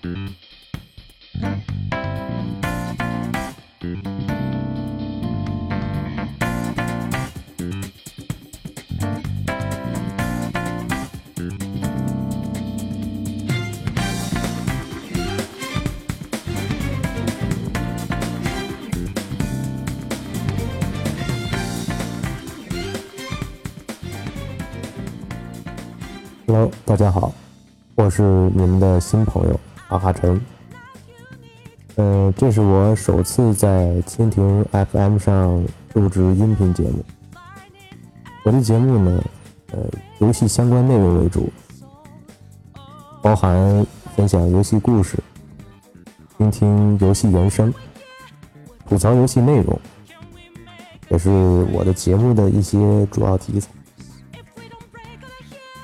[0.00, 0.14] Hello，
[26.84, 27.32] 大家好，
[27.96, 29.58] 我是你们的新朋友
[29.88, 30.40] 阿哈晨。
[31.96, 37.04] 呃，这是我首次在蜻蜓 FM 上录制音频节目。
[38.44, 39.24] 我的节目呢，
[39.72, 39.78] 呃，
[40.20, 41.50] 游戏相关内容为主，
[43.20, 45.18] 包含分享游戏故事、
[46.36, 47.72] 倾听游戏原声、
[48.88, 49.78] 吐槽游戏内容，
[51.08, 51.30] 也是
[51.72, 53.68] 我的节目的一些主要题材。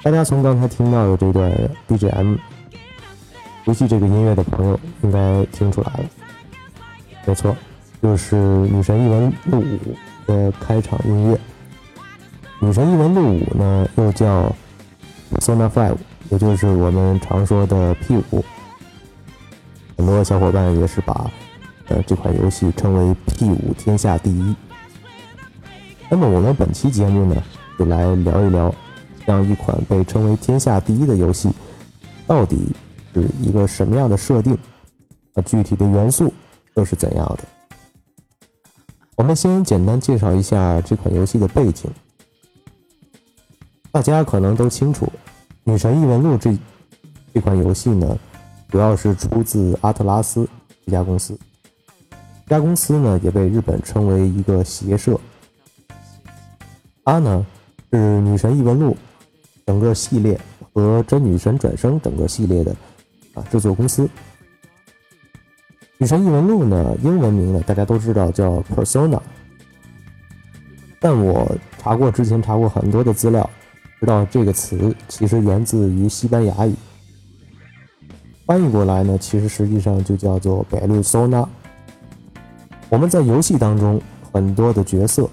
[0.03, 1.51] 大家从刚才听到的这段
[1.89, 2.39] BGM
[3.65, 6.05] 熟悉这个音乐的朋友，应该听出来了，
[7.25, 7.57] 没错，
[8.03, 9.79] 就是《女神异闻录五》
[10.27, 11.35] 的开场音乐。
[12.61, 14.55] 《女神异闻录五》呢，又叫
[15.33, 15.97] Persona Five，
[16.29, 18.45] 也就是我们常说的 P 五。
[19.97, 21.31] 很多小伙伴也是把
[21.89, 24.55] 呃这款游戏称为 P 五天下第一。
[26.11, 27.43] 那么我们本期节目呢，
[27.79, 28.75] 就来聊一聊。
[29.27, 31.49] 这样一款被称为天下第一的游戏，
[32.27, 32.77] 到底
[33.15, 34.59] 是一个什么样的设定？
[35.35, 36.33] 啊，具体的元素
[36.75, 37.45] 又是怎样的？
[39.17, 41.91] 我们先简单介绍一下这款游戏的背景。
[43.93, 45.07] 大家可能都清楚，
[45.63, 46.57] 《女神异闻录》这
[47.33, 48.19] 这款游戏呢，
[48.69, 50.49] 主要是出自阿特拉斯
[50.85, 51.39] 这家公司。
[52.47, 55.19] 这家公司呢，也被日本称为一个邪社。
[57.05, 57.47] 它呢，
[57.93, 58.93] 是《女神异闻录》。
[59.67, 60.39] 整个系列
[60.75, 62.77] 和《真女神转生》整个系列的
[63.35, 64.05] 啊制作公司，
[65.99, 69.21] 《女神异闻录》呢，英文名呢大家都知道叫 Persona，
[70.99, 73.49] 但我查过之前查过很多的资料，
[74.01, 76.75] 知道这个词其实源自于西班牙语，
[78.47, 81.47] 翻译过来呢，其实实际上就叫做白鹿 Sona”。
[82.89, 84.01] 我们在游戏当中
[84.33, 85.29] 很多的角色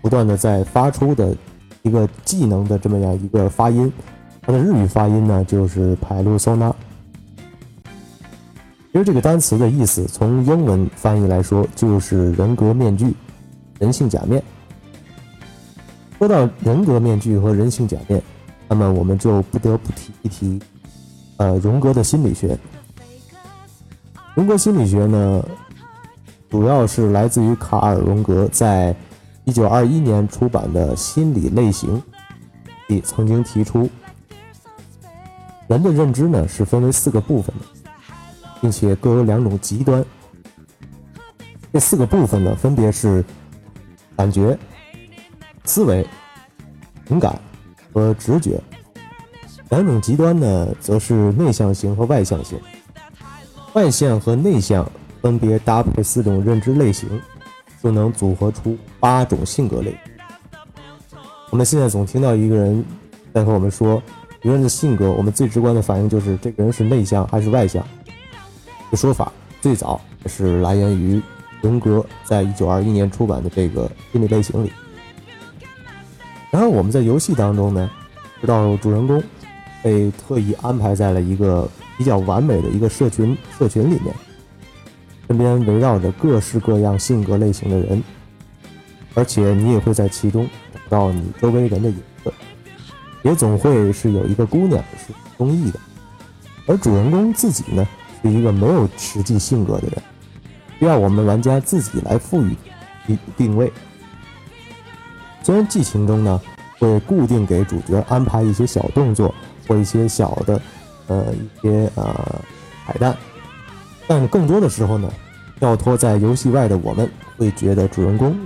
[0.00, 1.36] 不断的在发出的。
[1.82, 3.90] 一个技能的这么样一个发音，
[4.42, 6.74] 它的日语发音呢就是“白鹿 Sona”
[8.92, 13.14] ”。其实这个单词的意思，从英文翻译来说就是“人格面具”、
[13.78, 14.42] “人性假面”。
[16.18, 18.22] 说到人格面具和人性假面，
[18.68, 20.60] 那么我们就不得不提一提，
[21.36, 22.58] 呃，荣格的心理学。
[24.34, 25.44] 荣格心理学呢，
[26.48, 28.94] 主要是来自于卡尔·荣格在。
[29.44, 32.00] 一九二一年出版的心理类型
[32.88, 33.88] 里曾经提出，
[35.66, 37.79] 人的认知呢是分为四个部分的，
[38.60, 40.04] 并且各有两种极端。
[41.72, 43.24] 这四个部分呢分别是
[44.16, 44.58] 感觉、
[45.64, 46.06] 思维、
[47.06, 47.38] 情感
[47.92, 48.60] 和直觉。
[49.68, 52.58] 两种极端呢则是内向型和外向型。
[53.74, 54.90] 外向和内向
[55.20, 57.08] 分别搭配四种认知类型。
[57.82, 59.96] 就能组合出八种性格类。
[61.48, 62.84] 我们现在总听到一个人
[63.32, 64.02] 在和我们说
[64.42, 67.82] 一个人的性格，我们最直观的反应就是这个人是内向还是外向。
[68.90, 71.22] 这说法最早是来源于
[71.60, 74.72] 荣格在一九二一年出版的这个心理类型里。
[76.50, 77.88] 然后我们在游戏当中呢，
[78.40, 79.22] 知道主人公
[79.82, 84.14] 被特意安排在了一个比较完美的一个社群社群里面。
[85.28, 88.02] 身边围绕着各式各样性格类型的人，
[89.14, 90.44] 而且你也会在其中
[90.90, 92.32] 找到你周围人的影子，
[93.22, 95.78] 也总会是有一个姑娘是中意的，
[96.66, 97.86] 而主人公自己呢
[98.22, 100.02] 是一个没有实际性格的人，
[100.78, 102.56] 需要我们玩家自己来赋予
[103.06, 103.72] 定定位。
[105.42, 106.40] 虽然剧情中呢
[106.78, 109.34] 会固定给主角安排一些小动作
[109.66, 110.60] 或一些小的
[111.06, 112.14] 呃一些呃
[112.86, 113.16] 彩蛋。
[114.06, 115.08] 但是更多的时候呢，
[115.58, 118.36] 跳脱在游戏外的我们会觉得主人公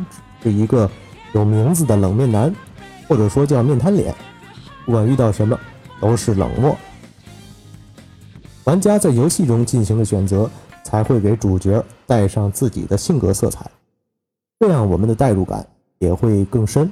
[0.43, 0.91] 是一个
[1.33, 2.55] 有名字的冷面男，
[3.09, 4.15] 或者说叫面瘫脸，
[4.85, 5.59] 不管遇到什么
[6.01, 6.77] 都是冷漠。
[8.65, 10.51] 玩家在游戏中进行了选择，
[10.83, 13.71] 才会给主角带上自己的性格色彩，
[14.59, 15.67] 这样我们的代入感
[15.99, 16.91] 也会更深。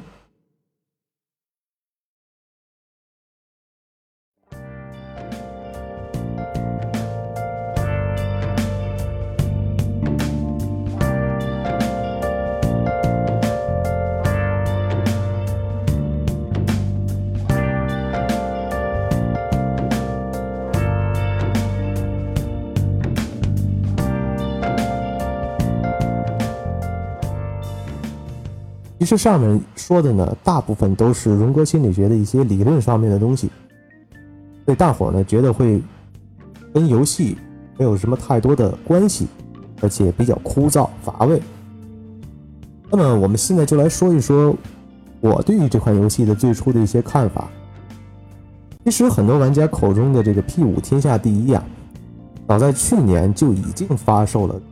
[29.03, 33.51] 其实上面说的呢，大部分都是荣格心理学的一些理论上面的东西，
[34.65, 35.83] 所以大伙儿呢觉得会
[36.73, 37.37] 跟游戏
[37.77, 39.27] 没有什么太多的关系，
[39.81, 41.43] 而且比较枯燥乏味。
[42.93, 44.55] 那么我们现在就来说一说
[45.21, 47.51] 我对于这款游戏的最初的一些看法。
[48.85, 51.65] 其实很多玩家口中的这个 P 五天下第一啊，
[52.47, 54.63] 早在去年就已经发售了。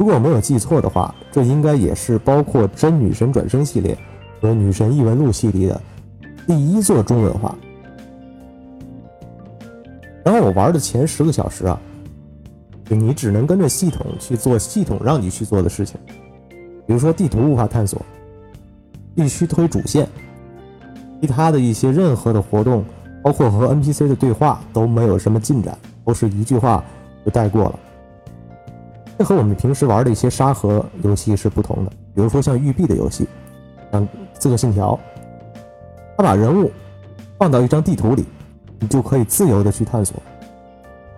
[0.00, 3.94] 如果我没有记错的话，这应该也是包括《真女神转生》系列
[4.40, 5.78] 和《女神异闻录》系列的
[6.46, 7.54] 第一座中文化。
[10.24, 11.78] 然后我玩的前十个小时啊，
[12.88, 16.00] 你只能跟着系统去做系统让你去做的事情，
[16.86, 18.00] 比如说地图无法探索，
[19.14, 20.08] 必须推主线，
[21.20, 22.82] 其他的一些任何的活动，
[23.22, 25.76] 包括和 NPC 的对话都没有什么进展，
[26.06, 26.82] 都是一句话
[27.22, 27.78] 就带过了。
[29.20, 33.28] 这和我们平时玩的一些沙盒游戏是不同的，比如说像育碧的游戏，
[33.92, 34.02] 像
[34.38, 34.94] 《刺客信条》，
[36.16, 36.72] 它把人物
[37.38, 38.24] 放到一张地图里，
[38.78, 40.16] 你就可以自由的去探索，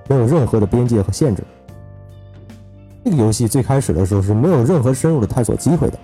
[0.09, 1.45] 没有任何的边界和限制。
[3.05, 5.99] 这个游戏最开始的时候是没有任何深入的探索机会的，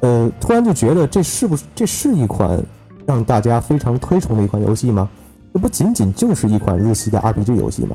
[0.00, 2.58] 呃，突然就觉得这是不是这是一款
[3.04, 5.06] 让大家非常推崇的一款游戏吗？
[5.52, 7.94] 这不仅仅就是一款日系的 RPG 游戏吗？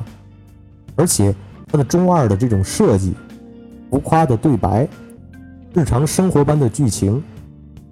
[0.94, 1.34] 而且。
[1.72, 3.14] 他的中二的这种设计，
[3.90, 4.86] 浮夸的对白，
[5.72, 7.16] 日常生活般的剧情，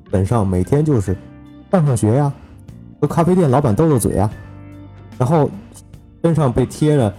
[0.05, 1.17] 基本上每天就是
[1.73, 2.31] 上上学呀，
[3.01, 4.31] 和咖啡店老板斗斗嘴呀，
[5.17, 5.51] 然后
[6.23, 7.11] 身上被贴着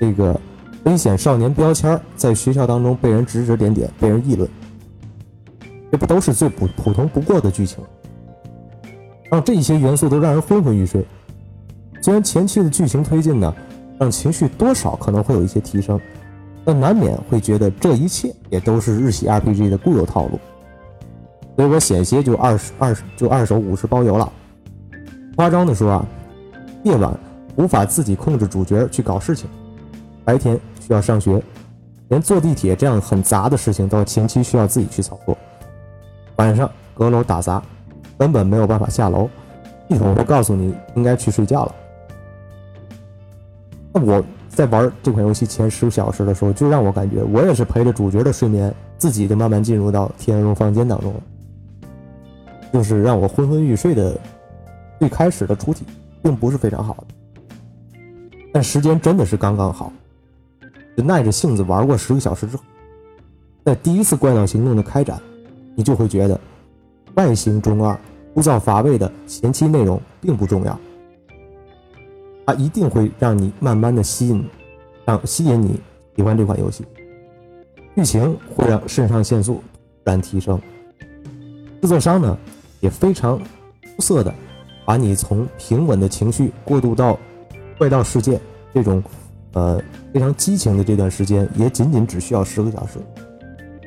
[0.00, 0.38] 这个
[0.82, 4.50] 危险少年标签，在学校当中被人指指点点，被人议论，
[5.92, 7.78] 这不都是最普普通不过的剧情？
[9.30, 11.06] 让这些元素都让人昏昏欲睡。
[12.02, 13.54] 虽然前期的剧情推进呢。
[13.98, 16.00] 让情绪多少可能会有一些提升，
[16.64, 20.38] 但难免会觉得这一切也都是日系 RPG 的固有套路，
[21.56, 24.32] 所以我险些就二十二就二手五十包邮了。
[25.36, 26.06] 夸张的说啊，
[26.84, 27.12] 夜晚
[27.56, 29.48] 无法自己控制主角去搞事情，
[30.24, 31.42] 白天需要上学，
[32.08, 35.36] 连坐地铁这样很杂的事情都前期需要自己去操作，
[36.36, 37.62] 晚上阁楼打杂，
[38.16, 39.28] 根本没有办法下楼，
[39.88, 41.74] 系统会告诉你应该去睡觉了。
[43.98, 51.20] 我在玩这款游戏前十小时的时候，就让我感觉我也是陪着主角的睡眠，自己就慢慢进入到天鹅绒房间当中了。
[52.72, 54.18] 就是让我昏昏欲睡的
[54.98, 55.84] 最开始的初体，
[56.22, 57.14] 并不是非常好的，
[58.52, 59.90] 但时间真的是刚刚好，
[60.96, 62.62] 就耐着性子玩过十个小时之后，
[63.64, 65.18] 在第一次怪盗行动的开展，
[65.74, 66.38] 你就会觉得
[67.14, 67.98] 外形中二、
[68.34, 70.78] 枯燥乏味的前期内容并不重要。
[72.48, 74.42] 它一定会让你慢慢的吸引，
[75.04, 75.78] 让吸引你
[76.16, 76.82] 喜欢这款游戏。
[77.94, 79.62] 剧情会让肾上腺素
[80.02, 80.58] 突然提升。
[81.82, 82.38] 制作商呢
[82.80, 84.34] 也非常出色的
[84.86, 87.18] 把你从平稳的情绪过渡到
[87.76, 88.40] 怪盗世界
[88.72, 89.02] 这种
[89.52, 89.78] 呃
[90.14, 92.98] 非常激情的这段时间，也仅仅只需要十个小时。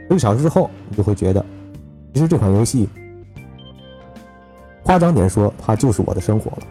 [0.03, 1.43] 十个小时之后，你就会觉得，
[2.13, 2.87] 其实这款游戏，
[4.83, 6.67] 夸张点说，它就是我的生活了。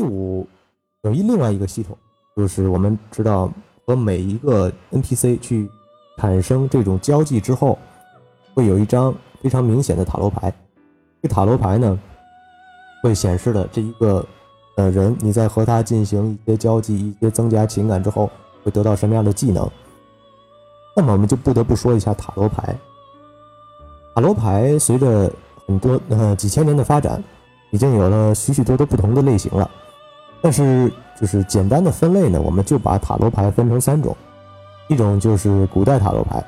[0.00, 0.48] 第五
[1.02, 1.94] 有一另外一个系统，
[2.34, 3.52] 就是我们知道
[3.84, 5.68] 和每一个 NPC 去
[6.16, 7.78] 产生这种交际之后，
[8.54, 10.50] 会有一张非常明显的塔罗牌。
[11.22, 12.00] 这塔罗牌呢，
[13.02, 14.24] 会显示的这一个
[14.78, 18.30] 呃人，你在和他进行一些交际、一些增加情感之后，
[18.64, 19.70] 会得到什么样的技能？
[20.96, 22.74] 那么我们就不得不说一下塔罗牌。
[24.14, 25.30] 塔罗牌随着
[25.66, 27.22] 很多呃几千年的发展，
[27.70, 29.70] 已经有了许许多多不同的类型了。
[30.42, 34.16] 但是，就是简单的分类呢，我们就把塔罗牌分成三种，
[34.88, 36.42] 一种就是古代塔罗牌，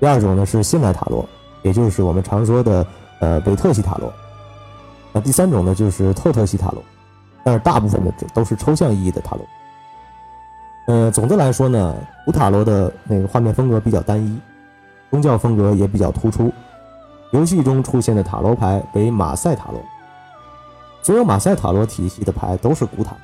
[0.00, 1.24] 第二种呢是现代塔罗，
[1.62, 2.84] 也就是我们常说的
[3.20, 4.12] 呃韦特西塔罗，
[5.12, 6.82] 那第三种呢就是特特西塔罗，
[7.44, 9.46] 但是大部分的都是抽象意义的塔罗。
[10.88, 11.94] 呃，总的来说呢，
[12.24, 14.40] 古塔罗的那个画面风格比较单一，
[15.12, 16.52] 宗教风格也比较突出，
[17.30, 19.80] 游戏中出现的塔罗牌为马赛塔罗。
[21.06, 23.16] 所有马赛塔罗体系的牌都是古塔，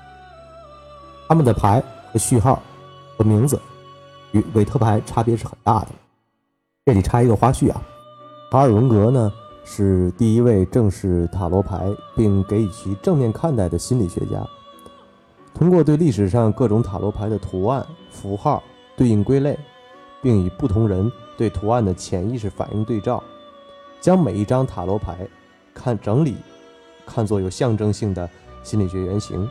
[1.27, 2.63] 他们的牌和序号
[3.19, 3.61] 和名字
[4.31, 5.89] 与韦特牌差别是很大的。
[6.87, 7.83] 这里插一个花絮啊，
[8.53, 9.33] 卡尔文格呢
[9.65, 14.41] 是第一位正视塔罗牌并给予其正面看待的心理学家。
[15.53, 18.63] 通过对历史上各种塔罗牌的图案、符号
[18.97, 19.59] 对应归类，
[20.23, 23.21] 并与不同人对图案的潜意识反应对照，
[24.01, 25.27] 将每一张塔罗牌
[25.75, 26.37] 看整理。
[27.07, 28.29] 看作有象征性的
[28.63, 29.49] 心理学原型，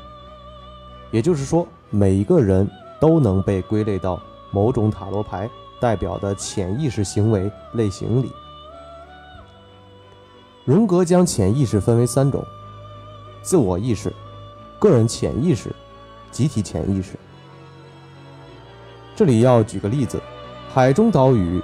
[1.12, 8.32] 也就是说，每一个人都能被归类到某种塔罗牌代表的潜意识行为类型里。
[10.64, 12.44] 荣格将潜意识分为三种：
[13.42, 14.14] 自我意识、
[14.80, 15.74] 个人潜意识、
[16.32, 17.14] 集体潜意识。
[19.16, 20.22] 这里要举个例子，
[20.74, 21.62] 海中岛屿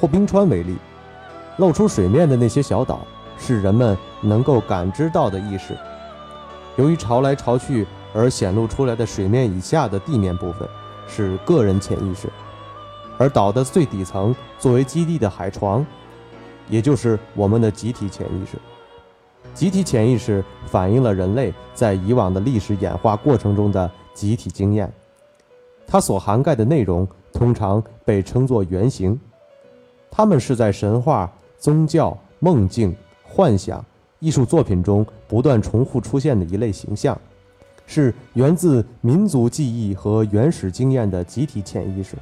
[0.00, 0.76] 或冰川为例，
[1.58, 3.06] 露出水面的那些小岛。
[3.42, 5.76] 是人们能够感知到的意识。
[6.76, 10.66] 由于潮来潮去而显露出来的水面以下的地面部分
[11.06, 12.30] 是个人潜意识，
[13.18, 15.84] 而岛的最底层作为基地的海床，
[16.68, 18.56] 也就是我们的集体潜意识。
[19.52, 24.90] 集体潜意识反映了人类在以往的历史演化过程中的集体经验，
[25.86, 29.18] 它所涵盖的内容通常被称作原型，
[30.10, 32.96] 它们是在神话、宗教、梦境。
[33.34, 33.82] 幻想
[34.18, 37.18] 艺术作品中不断重复出现的一类形象，
[37.86, 42.14] 是源自民族记忆和原始经验的集体潜意识，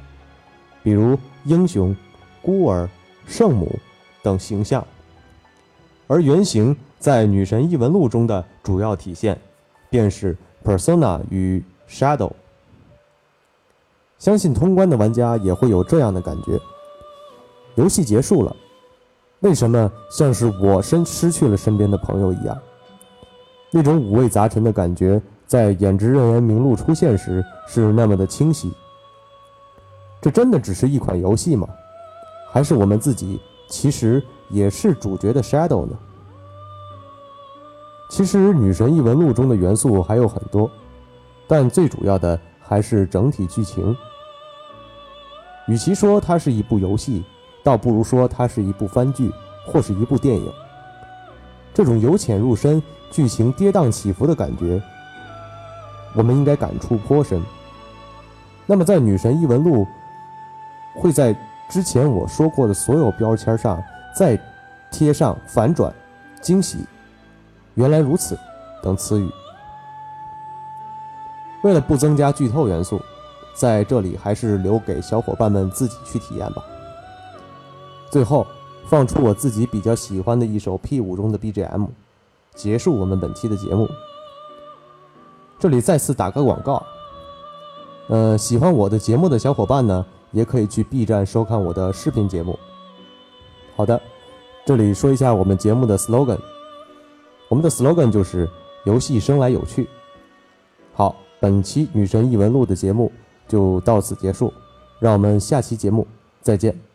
[0.81, 1.95] 比如英雄、
[2.41, 2.89] 孤儿、
[3.27, 3.77] 圣母
[4.23, 4.85] 等形象。
[6.07, 9.37] 而原型在《女神异闻录》中的主要体现，
[9.89, 12.31] 便是 persona 与 shadow。
[14.17, 16.59] 相信通关的玩家也会有这样的感觉：
[17.75, 18.55] 游戏结束了。
[19.41, 22.57] 为什么像是我身失去了身边的朋友一样？
[23.71, 28.71] 那种五味杂陈的感觉，在演职人员名录出现时是那么的清晰。
[30.21, 31.67] 这真的只是一款游戏吗？
[32.51, 35.97] 还是我们自己其实也是主角的 Shadow 呢？
[38.11, 40.69] 其实《女神异闻录》中的元素还有很多，
[41.47, 43.95] 但最主要的还是整体剧情。
[45.67, 47.23] 与其说它是一部游戏，
[47.63, 49.31] 倒不如说它是一部番剧，
[49.65, 50.51] 或是一部电影。
[51.73, 54.81] 这种由浅入深、剧情跌宕起伏的感觉，
[56.15, 57.41] 我们应该感触颇深。
[58.65, 59.85] 那么，在《女神异闻录》
[61.01, 61.35] 会在
[61.69, 63.81] 之前我说过的所有标签上
[64.15, 64.39] 再
[64.91, 65.93] 贴上“反转
[66.41, 66.85] ”“惊喜
[67.75, 68.37] ”“原来如此”
[68.83, 69.29] 等词语。
[71.63, 72.99] 为了不增加剧透元素，
[73.53, 76.63] 在这里还是留给小伙伴们自己去体验吧。
[78.11, 78.45] 最后，
[78.87, 81.87] 放出我自己比较喜欢的一首 P 五中的 BGM，
[82.53, 83.89] 结束我们本期的节目。
[85.57, 86.85] 这里再次打个广告，
[88.09, 92.59] 呃，喜欢我的节目的小伙伴呢，也可以去 B 站收看我的视频节目。
[93.77, 94.01] 好的，
[94.65, 96.39] 这里说一下我们节目的 slogan，
[97.47, 98.49] 我们的 slogan 就是
[98.83, 99.87] “游戏生来有趣”。
[100.93, 103.09] 好，本期《女神异闻录》的节目
[103.47, 104.51] 就到此结束，
[104.99, 106.05] 让我们下期节目
[106.41, 106.90] 再见。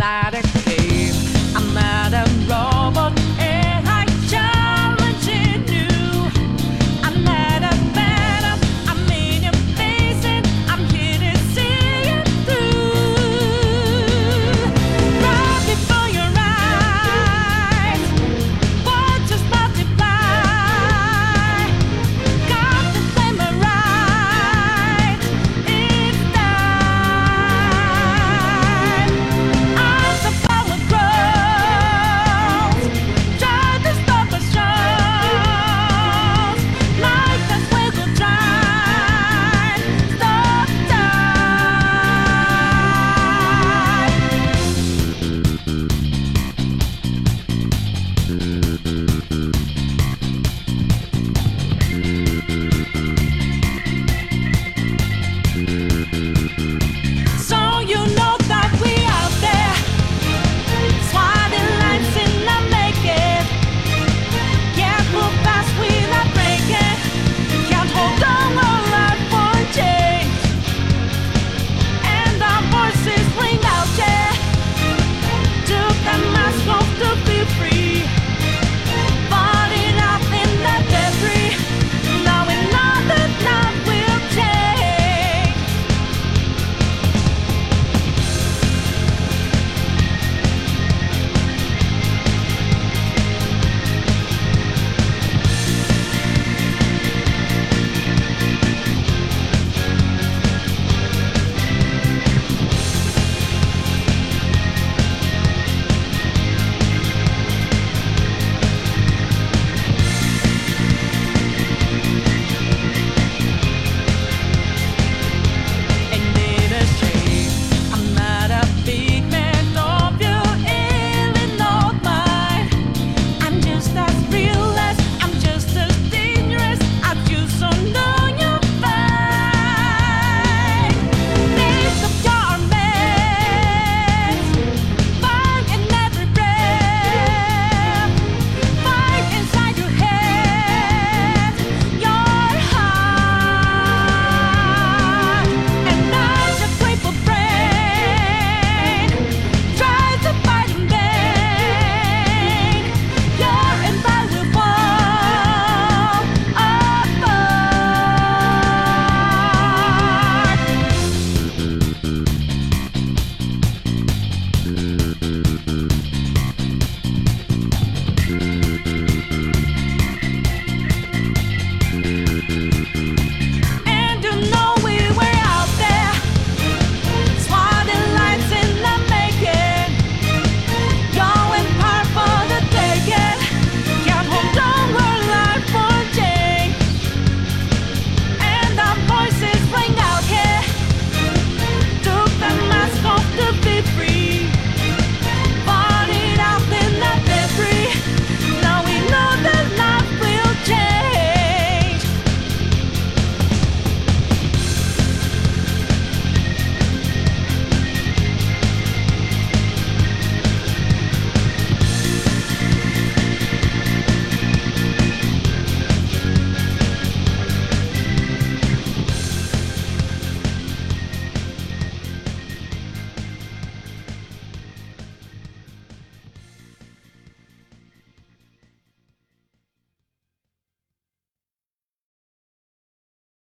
[0.00, 0.69] sliding.